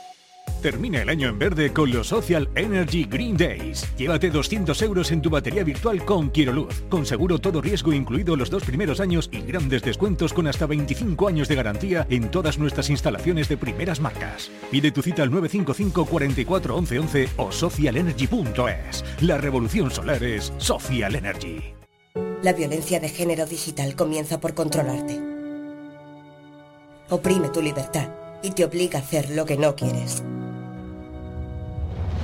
Termina 0.61 1.01
el 1.01 1.09
año 1.09 1.27
en 1.27 1.39
verde 1.39 1.73
con 1.73 1.89
los 1.89 2.07
Social 2.07 2.47
Energy 2.53 3.05
Green 3.05 3.35
Days. 3.35 3.87
Llévate 3.97 4.29
200 4.29 4.79
euros 4.83 5.11
en 5.11 5.19
tu 5.19 5.31
batería 5.31 5.63
virtual 5.63 6.05
con 6.05 6.29
Quiroluz, 6.29 6.83
con 6.87 7.03
seguro 7.07 7.39
todo 7.39 7.61
riesgo 7.61 7.91
incluido 7.93 8.35
los 8.35 8.51
dos 8.51 8.63
primeros 8.63 8.99
años 8.99 9.27
y 9.31 9.41
grandes 9.41 9.81
descuentos 9.81 10.33
con 10.33 10.45
hasta 10.45 10.67
25 10.67 11.27
años 11.27 11.47
de 11.47 11.55
garantía 11.55 12.05
en 12.11 12.29
todas 12.29 12.59
nuestras 12.59 12.91
instalaciones 12.91 13.49
de 13.49 13.57
primeras 13.57 13.99
marcas. 13.99 14.51
Pide 14.69 14.91
tu 14.91 15.01
cita 15.01 15.23
al 15.23 15.31
955 15.31 16.05
44 16.05 16.75
11 16.75 16.99
11 16.99 17.29
o 17.37 17.51
socialenergy.es. 17.51 19.03
La 19.21 19.39
revolución 19.39 19.89
solar 19.89 20.23
es 20.23 20.53
Social 20.57 21.15
Energy. 21.15 21.73
La 22.43 22.53
violencia 22.53 22.99
de 22.99 23.09
género 23.09 23.47
digital 23.47 23.95
comienza 23.95 24.39
por 24.39 24.53
controlarte. 24.53 25.19
Oprime 27.09 27.49
tu 27.49 27.63
libertad 27.63 28.09
y 28.43 28.51
te 28.51 28.63
obliga 28.63 28.99
a 28.99 29.01
hacer 29.01 29.31
lo 29.31 29.45
que 29.45 29.57
no 29.57 29.75
quieres. 29.75 30.23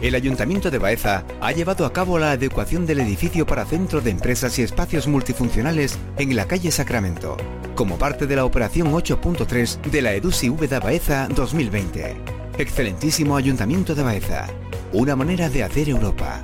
El 0.00 0.14
Ayuntamiento 0.14 0.70
de 0.70 0.78
Baeza 0.78 1.24
ha 1.40 1.52
llevado 1.52 1.86
a 1.86 1.92
cabo 1.92 2.18
la 2.18 2.32
adecuación 2.32 2.84
del 2.86 3.00
edificio 3.00 3.46
para 3.46 3.64
centro 3.64 4.00
de 4.00 4.10
empresas 4.10 4.58
y 4.58 4.62
espacios 4.62 5.06
multifuncionales 5.06 5.98
en 6.18 6.36
la 6.36 6.46
calle 6.46 6.70
Sacramento, 6.70 7.36
como 7.74 7.98
parte 7.98 8.26
de 8.26 8.36
la 8.36 8.44
operación 8.44 8.92
8.3 8.92 9.80
de 9.82 10.02
la 10.02 10.12
EDUSI 10.12 10.50
Úbeda 10.50 10.80
Baeza 10.80 11.28
2020. 11.34 12.16
Excelentísimo 12.58 13.36
Ayuntamiento 13.36 13.94
de 13.94 14.02
Baeza, 14.02 14.46
una 14.92 15.16
manera 15.16 15.48
de 15.48 15.64
hacer 15.64 15.88
Europa. 15.88 16.42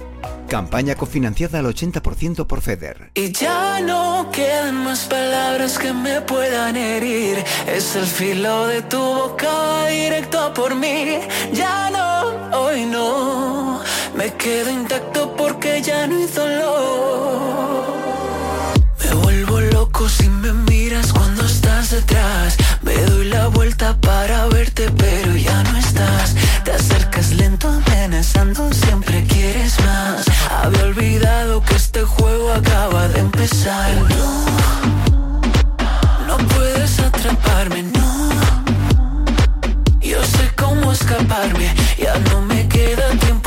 Campaña 0.49 0.95
cofinanciada 0.97 1.61
al 1.61 1.67
80% 1.67 2.47
por 2.47 2.61
FEDER. 2.61 3.13
Y 3.15 3.33
ya 3.33 3.81
no 3.81 4.31
quedan 4.31 4.85
más 4.85 5.07
palabras 5.07 5.79
que 5.79 5.95
me 5.95 6.21
puedan 6.21 6.77
herir. 6.77 7.43
Es 7.67 7.97
el 7.97 8.05
filo 8.05 8.67
de 8.67 8.83
tu 8.83 8.99
boca 8.99 9.87
directo 9.87 10.53
por 10.53 10.75
mí. 10.75 11.21
Ya 11.55 11.91
no, 11.91 12.42
hoy 12.73 12.87
no. 12.87 13.81
Me 14.17 14.33
quedo 14.35 14.71
intacto 14.71 15.35
porque 15.37 15.83
ya 15.83 16.07
no 16.07 16.17
hay 16.17 16.27
dolor. 16.27 17.85
Me 19.05 19.15
vuelvo 19.15 19.61
loco 19.61 20.09
si 20.09 20.29
me 20.29 20.53
miras 20.53 21.13
cuando 21.13 21.45
estás 21.45 21.91
detrás. 21.91 22.57
Me 22.83 22.95
doy 22.95 23.29
la 23.29 23.49
vuelta 23.49 23.97
para 24.01 24.47
verte, 24.47 24.91
pero 24.97 25.37
ya 25.37 25.63
no 25.65 25.79
estás. 25.79 26.35
Te 26.65 26.73
acercas 26.73 27.33
lento, 27.33 27.69
amenazando, 27.69 28.73
siempre 28.73 29.25
quieres 29.25 29.79
más. 29.81 30.25
Había 30.63 30.85
olvidado 30.85 31.63
que 31.63 31.75
este 31.75 32.03
juego 32.03 32.53
acaba 32.53 33.09
de 33.09 33.21
empezar. 33.21 33.93
No, 34.19 34.47
no 36.27 36.49
puedes 36.49 36.99
atraparme, 37.01 37.83
no. 37.83 38.12
Escaparme, 40.93 41.75
ya 41.97 42.19
no 42.31 42.43
me 42.43 42.69
queda 42.69 43.09
tiempo 43.19 43.42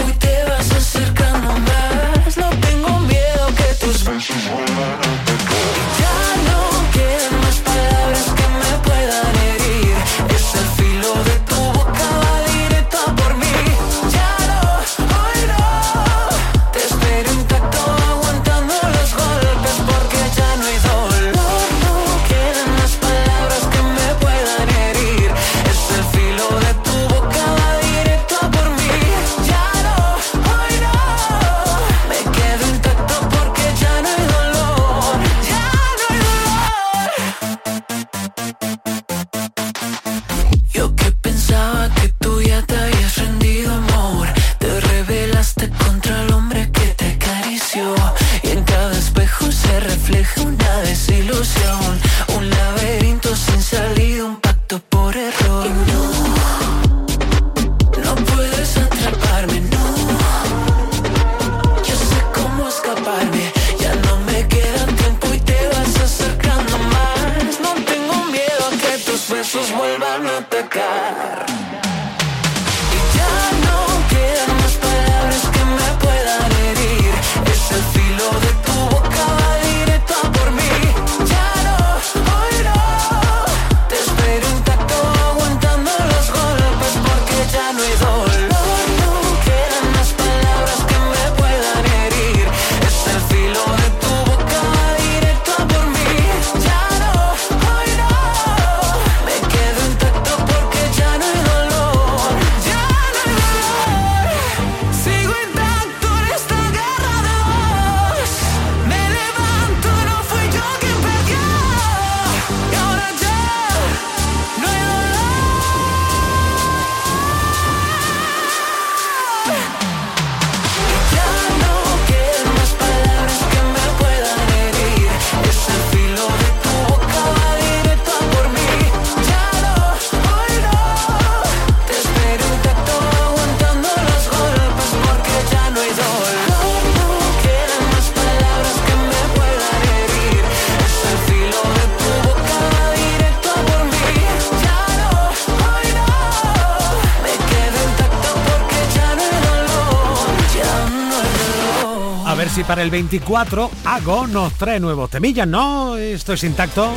el 152.79 152.89
24 152.89 153.71
Hago 153.85 154.27
nos 154.27 154.53
trae 154.53 154.79
nuevos 154.79 155.09
temillas, 155.09 155.47
¿no? 155.47 155.97
Esto 155.97 156.33
es 156.33 156.43
intacto. 156.43 156.93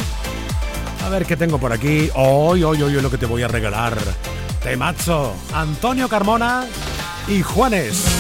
A 1.04 1.08
ver 1.08 1.24
qué 1.24 1.36
tengo 1.36 1.58
por 1.58 1.72
aquí. 1.72 2.10
Hoy, 2.14 2.62
hoy, 2.62 2.82
hoy, 2.82 2.92
lo 3.00 3.10
que 3.10 3.18
te 3.18 3.26
voy 3.26 3.42
a 3.42 3.48
regalar. 3.48 3.96
Temazo. 4.62 5.34
Antonio 5.52 6.08
Carmona 6.08 6.66
y 7.28 7.42
Juanes. 7.42 8.17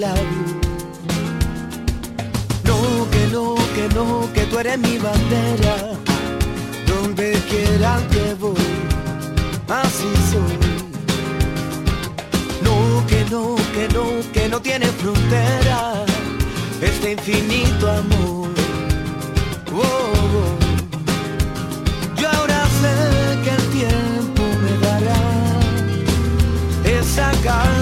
No, 0.00 0.14
que 3.10 3.26
no, 3.30 3.54
que 3.74 3.88
no, 3.94 4.32
que 4.32 4.46
tú 4.46 4.58
eres 4.58 4.78
mi 4.78 4.96
bandera. 4.96 5.92
Donde 6.86 7.32
quiera 7.50 8.00
que 8.10 8.32
voy, 8.40 8.54
así 9.68 10.10
soy. 10.30 10.56
No, 12.62 13.04
que 13.08 13.26
no, 13.30 13.56
que 13.74 13.88
no, 13.92 14.32
que 14.32 14.48
no 14.48 14.62
tiene 14.62 14.86
frontera. 14.86 16.06
Este 16.80 17.12
infinito 17.12 17.90
amor. 17.90 18.48
Oh, 19.70 19.82
oh. 19.82 20.56
Yo 22.16 22.26
ahora 22.30 22.66
sé 22.80 22.94
que 23.44 23.50
el 23.50 23.64
tiempo 23.68 24.42
me 24.62 24.72
dará 24.86 25.20
esa 26.84 27.30
calma 27.42 27.79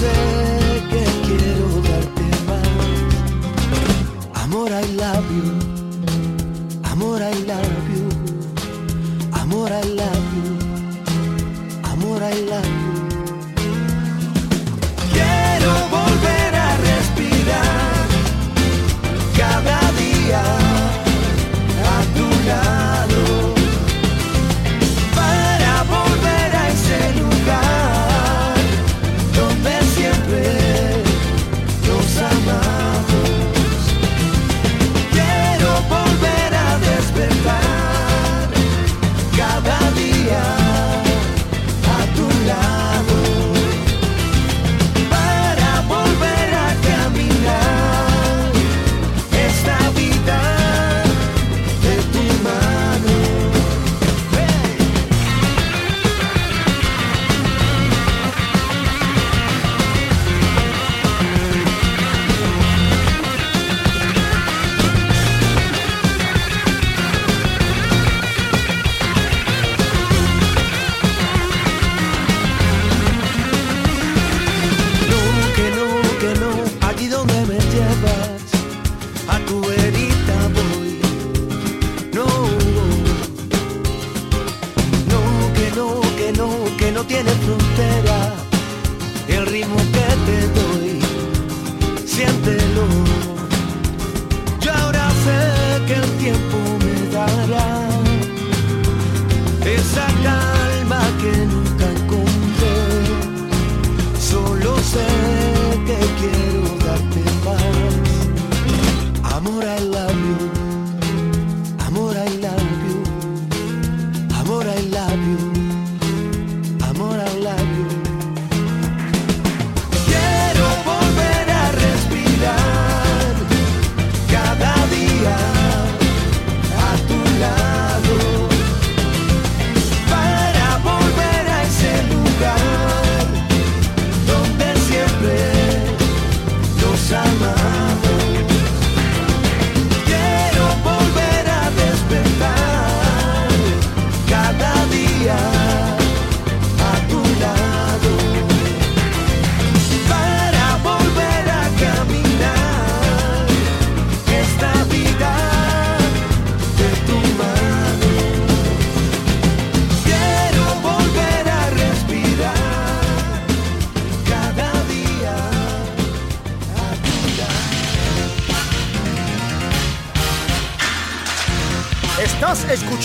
sé 0.00 0.16
que 0.90 1.04
quiero 1.26 1.66
darte 1.88 2.26
más. 2.48 2.68
Amor, 4.42 4.70
I 4.70 4.86
love 5.00 5.19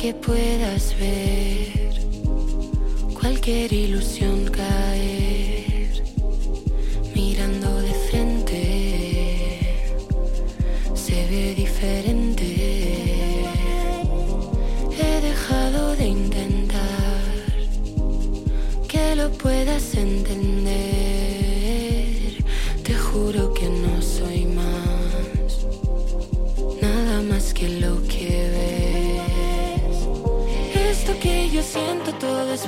Que 0.00 0.14
puedas 0.14 0.98
ver 0.98 1.92
cualquier 3.12 3.70
ilusión 3.70 4.46
caer 4.46 4.79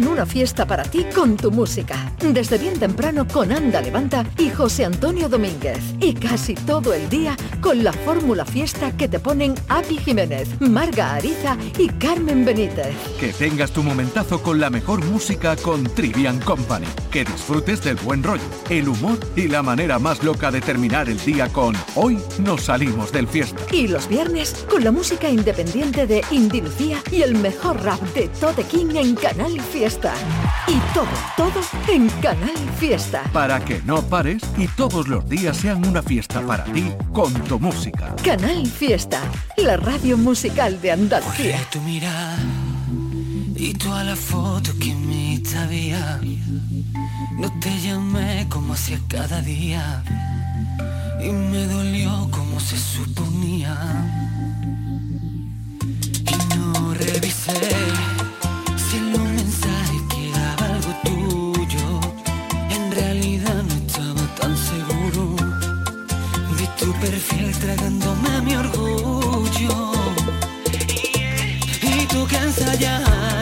una 0.00 0.24
fiesta 0.24 0.66
para 0.66 0.84
ti 0.84 1.04
con 1.14 1.36
tu 1.36 1.50
música. 1.50 2.12
Desde 2.18 2.56
bien 2.56 2.78
temprano 2.78 3.26
con 3.28 3.52
Anda 3.52 3.82
Levanta 3.82 4.24
y 4.38 4.48
José 4.48 4.86
Antonio 4.86 5.28
Domínguez. 5.28 5.94
Y 6.00 6.14
casi 6.14 6.54
todo 6.54 6.94
el 6.94 7.08
día 7.10 7.36
con 7.72 7.82
la 7.82 7.92
fórmula 7.94 8.44
fiesta 8.44 8.94
que 8.98 9.08
te 9.08 9.18
ponen 9.18 9.54
Api 9.70 9.96
Jiménez, 9.96 10.60
Marga 10.60 11.14
Ariza 11.14 11.56
y 11.78 11.88
Carmen 11.88 12.44
Benítez. 12.44 12.94
Que 13.18 13.32
tengas 13.32 13.70
tu 13.70 13.82
momentazo 13.82 14.42
con 14.42 14.60
la 14.60 14.68
mejor 14.68 15.02
música 15.06 15.56
con 15.56 15.84
Trivian 15.84 16.38
Company. 16.40 16.84
Que 17.10 17.24
disfrutes 17.24 17.82
del 17.82 17.96
buen 17.96 18.22
rollo, 18.22 18.42
el 18.68 18.90
humor 18.90 19.18
y 19.36 19.48
la 19.48 19.62
manera 19.62 19.98
más 19.98 20.22
loca 20.22 20.50
de 20.50 20.60
terminar 20.60 21.08
el 21.08 21.18
día 21.24 21.48
con 21.48 21.74
Hoy 21.94 22.18
nos 22.40 22.64
salimos 22.64 23.10
del 23.10 23.26
fiesta. 23.26 23.62
Y 23.72 23.88
los 23.88 24.06
viernes 24.06 24.66
con 24.68 24.84
la 24.84 24.92
música 24.92 25.30
independiente 25.30 26.06
de 26.06 26.22
Indy 26.30 26.60
Lucía 26.60 26.98
y 27.10 27.22
el 27.22 27.36
mejor 27.36 27.82
rap 27.82 28.02
de 28.12 28.28
Tote 28.38 28.64
King 28.64 28.96
en 28.96 29.14
Canal 29.14 29.58
Fiesta. 29.62 30.12
Y 30.68 30.78
todo, 30.92 31.06
todo 31.38 31.62
en 31.88 32.10
Canal 32.20 32.58
Fiesta. 32.78 33.22
Para 33.32 33.64
que 33.64 33.80
no 33.86 34.02
pares 34.02 34.42
y 34.58 34.68
todos 34.68 35.08
los 35.08 35.26
días 35.26 35.56
sean 35.56 35.86
una 35.86 36.02
fiesta 36.02 36.42
para 36.42 36.64
ti 36.64 36.92
con 37.14 37.32
tu 37.32 37.61
música. 37.62 38.16
Canal 38.24 38.66
Fiesta, 38.66 39.20
la 39.56 39.76
radio 39.76 40.18
musical 40.18 40.80
de 40.82 40.90
Andalucía. 40.90 41.60
tu 41.70 41.80
mirada 41.82 42.36
y 43.54 43.72
toda 43.74 44.02
la 44.02 44.16
foto 44.16 44.72
que 44.80 44.92
me 44.92 45.40
había. 45.56 46.20
No 47.38 47.48
te 47.60 47.70
llamé 47.80 48.46
como 48.48 48.74
hacía 48.74 48.98
cada 49.06 49.40
día 49.42 50.02
y 51.24 51.30
me 51.30 51.64
dolió 51.68 52.28
como 52.32 52.58
se 52.58 52.76
suponía. 52.76 53.76
Y 56.32 56.56
no 56.56 56.94
revisé 56.94 58.11
perfil 67.02 67.50
tragándome 67.58 68.42
mi 68.42 68.54
orgullo. 68.54 69.92
Y 71.82 72.06
tú 72.06 72.26
que 72.28 72.36
ensayar 72.36 73.41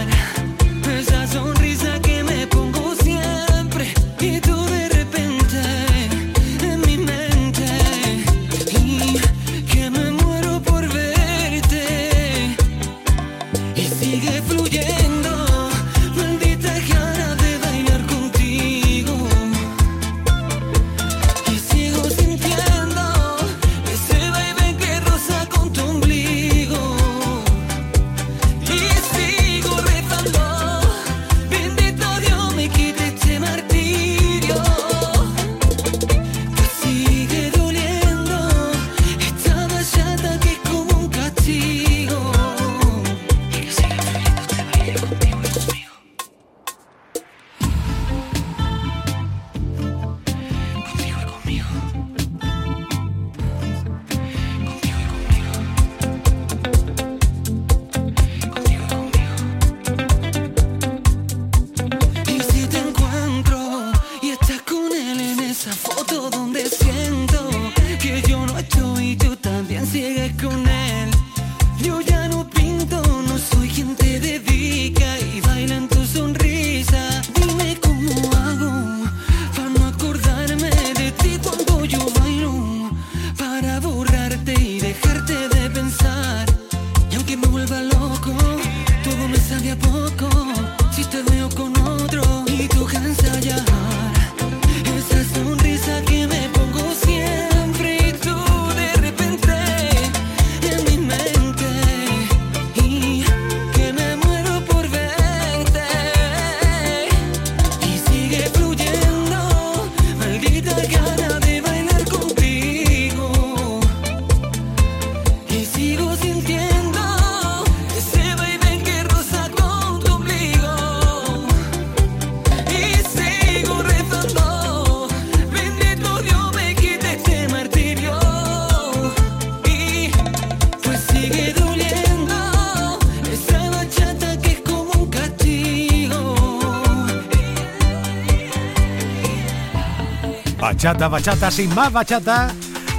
bachata, 140.81 141.09
bachata, 141.09 141.51
sin 141.51 141.75
más 141.75 141.93
bachata, 141.93 142.55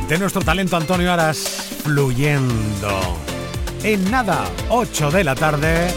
de 0.08 0.20
nuestro 0.20 0.44
talento 0.44 0.78
Antonio 0.78 1.12
Aras, 1.12 1.40
fluyendo. 1.84 3.18
En 3.82 4.12
nada, 4.12 4.46
8 4.70 5.10
de 5.10 5.24
la 5.24 5.34
tarde, 5.34 5.92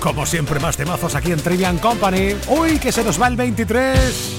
como 0.00 0.26
siempre 0.26 0.58
más 0.58 0.76
temazos 0.76 1.14
aquí 1.14 1.30
en 1.30 1.40
Trivian 1.40 1.78
Company. 1.78 2.34
Uy, 2.48 2.80
que 2.80 2.90
se 2.90 3.04
nos 3.04 3.22
va 3.22 3.28
el 3.28 3.36
23. 3.36 4.32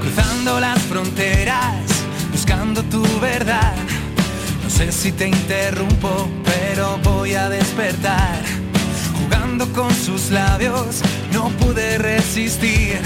Cruzando 0.00 0.58
las 0.58 0.78
fronteras, 0.84 1.74
buscando 2.32 2.82
tu 2.84 3.02
verdad. 3.20 3.74
No 4.64 4.70
sé 4.70 4.92
si 4.92 5.12
te 5.12 5.28
interrumpo, 5.28 6.26
pero 6.42 6.96
voy 7.04 7.34
a 7.34 7.50
despertar 7.50 8.67
con 9.66 9.92
sus 9.92 10.30
labios, 10.30 11.02
no 11.32 11.48
pude 11.50 11.98
resistir. 11.98 13.00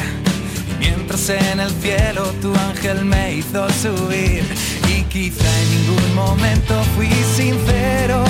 mientras 0.78 1.30
en 1.30 1.60
el 1.60 1.70
cielo 1.70 2.24
tu 2.42 2.54
ángel 2.54 3.04
me 3.04 3.34
hizo 3.36 3.66
subir, 3.70 4.44
y 4.88 5.02
quizá 5.04 5.48
en 5.62 5.70
ningún 5.70 6.14
momento 6.14 6.74
fui 6.94 7.08
sincero, 7.36 8.24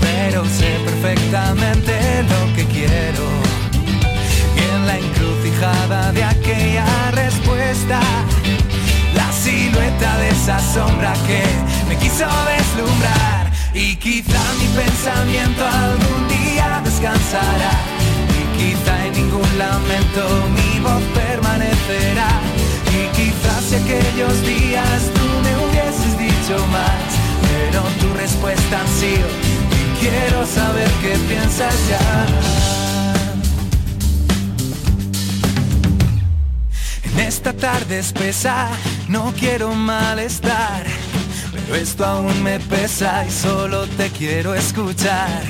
pero 0.00 0.44
sé 0.44 0.76
perfectamente 0.84 2.24
lo 2.24 2.56
que 2.56 2.64
quiero. 2.66 3.24
Y 4.56 4.74
en 4.74 4.86
la 4.86 4.98
encrucijada 4.98 6.12
de 6.12 6.24
aquella 6.24 7.10
respuesta, 7.12 8.00
la 9.14 9.32
silueta 9.32 10.18
de 10.18 10.30
esa 10.30 10.58
sombra 10.58 11.12
que 11.26 11.42
me 11.88 11.96
quiso 11.96 12.26
deslumbrar. 12.56 13.43
Y 13.74 13.96
quizá 13.96 14.40
mi 14.60 14.68
pensamiento 14.68 15.66
algún 15.66 16.28
día 16.28 16.80
descansará. 16.84 17.72
Y 18.38 18.42
quizá 18.56 19.06
en 19.06 19.12
ningún 19.14 19.58
lamento 19.58 20.22
mi 20.54 20.78
voz 20.78 21.02
permanecerá. 21.12 22.40
Y 22.92 23.08
quizás 23.16 23.64
si 23.68 23.74
aquellos 23.74 24.46
días 24.46 25.10
tú 25.12 25.26
me 25.42 25.52
hubieses 25.64 26.16
dicho 26.18 26.64
más. 26.68 27.02
Pero 27.42 27.82
tu 28.00 28.14
respuesta 28.14 28.80
ha 28.80 28.86
sido, 28.86 29.28
y 29.70 30.00
quiero 30.00 30.46
saber 30.46 30.90
qué 31.02 31.16
piensas 31.28 31.74
ya. 31.88 32.26
En 37.10 37.20
esta 37.20 37.52
tarde 37.52 37.98
espesa 37.98 38.68
no 39.08 39.32
quiero 39.38 39.74
malestar 39.74 40.84
esto 41.72 42.04
aún 42.04 42.42
me 42.42 42.60
pesa 42.60 43.24
y 43.26 43.30
solo 43.30 43.86
te 43.96 44.10
quiero 44.10 44.54
escuchar. 44.54 45.42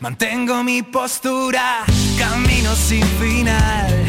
Mantengo 0.00 0.62
mi 0.64 0.82
postura, 0.82 1.84
camino 2.18 2.74
sin 2.74 3.04
final. 3.20 4.04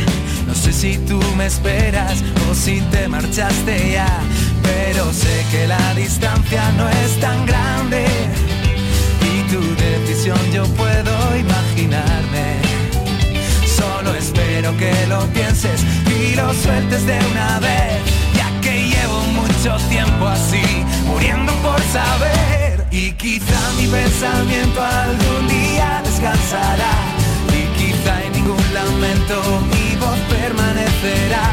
No 0.48 0.56
sé 0.56 0.74
si 0.74 0.98
tú 1.00 1.20
me 1.38 1.46
esperas 1.46 2.24
o 2.50 2.56
si 2.56 2.82
te 2.92 3.08
marchaste 3.08 3.92
ya, 3.94 4.22
pero 4.62 5.12
sé 5.14 5.46
que 5.52 5.68
la 5.68 5.94
distancia 5.94 6.72
no 6.78 6.90
es 6.90 7.20
tan 7.20 7.46
grande 7.46 8.06
y 9.22 9.52
tu 9.52 9.62
decisión 9.76 10.40
yo 10.52 10.66
puedo 10.76 11.38
imaginarme. 11.38 12.62
Solo 13.66 14.14
espero 14.16 14.76
que 14.78 14.94
lo 15.08 15.26
pienses 15.28 15.82
y 16.08 16.36
lo 16.36 16.54
sueltes 16.54 17.06
de 17.06 17.20
una 17.32 17.60
vez, 17.60 18.02
mucho 19.64 19.78
tiempo 19.88 20.28
así 20.28 20.62
muriendo 21.06 21.54
por 21.62 21.80
saber. 21.84 22.86
Y 22.92 23.12
quizá 23.14 23.72
mi 23.78 23.88
pensamiento 23.88 24.82
algún 24.84 25.48
día 25.48 26.02
descansará. 26.04 26.92
Y 27.48 27.64
quizá 27.80 28.24
en 28.24 28.34
ningún 28.34 28.74
lamento 28.74 29.42
mi 29.72 29.96
voz 29.96 30.20
permanecerá. 30.30 31.46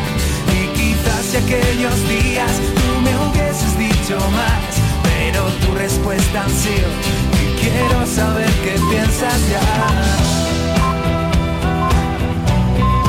Y 0.59 0.67
quizás 0.77 1.25
si 1.31 1.37
aquellos 1.37 2.09
días 2.09 2.51
tú 2.75 3.01
me 3.01 3.17
hubieses 3.17 3.79
dicho 3.79 4.19
más 4.33 4.91
pero 5.03 5.45
tu 5.65 5.75
respuesta 5.75 6.45
ha 6.45 6.49
sido 6.49 6.89
y 7.41 7.61
quiero 7.61 8.07
saber 8.07 8.51
qué 8.65 8.75
piensas 8.91 9.41
ya 9.51 10.60